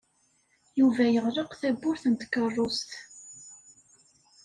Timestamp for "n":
2.07-2.13